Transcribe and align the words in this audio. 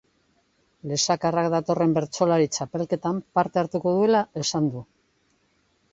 Lesakarrak 0.91 1.49
datorren 1.53 1.93
bertsolari 1.99 2.49
txapelketan 2.57 3.21
parte 3.41 3.61
hartuko 3.63 3.95
duela 3.99 4.23
esan 4.45 4.75
du. 4.77 4.87